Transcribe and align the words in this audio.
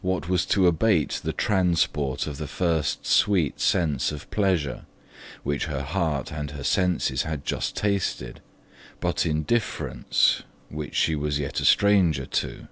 What 0.00 0.28
was 0.28 0.46
to 0.46 0.68
abate 0.68 1.22
the 1.24 1.32
transport 1.32 2.28
of 2.28 2.36
the 2.36 2.46
first 2.46 3.04
sweet 3.04 3.58
sense 3.58 4.12
of 4.12 4.30
pleasure, 4.30 4.86
which 5.42 5.64
her 5.64 5.82
heart 5.82 6.30
and 6.32 6.52
her 6.52 6.62
senses 6.62 7.22
had 7.22 7.44
just 7.44 7.74
tasted, 7.74 8.40
but 9.00 9.26
indifference 9.26 10.44
which 10.68 10.94
she 10.94 11.16
was 11.16 11.40
yet 11.40 11.58
a 11.58 11.64
stranger 11.64 12.26
to? 12.26 12.68